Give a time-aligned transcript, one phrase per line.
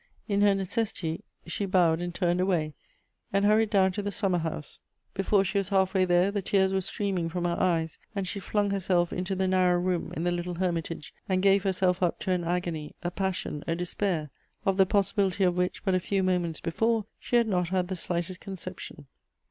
[0.27, 2.73] In her necessity, she bowed and turned away,
[3.31, 4.79] and hurried down to the summer house.
[5.13, 8.71] Before she was halfway there, the tears were streaming from her eyes, and she flung
[8.71, 12.43] herself into the narrow room in the little hermitage, and gave herself uj) to an
[12.43, 14.31] agony, a passion, a despair,
[14.65, 17.95] of the possibility of which, but a few moments before, she had not had the
[17.95, 19.05] slightest conception.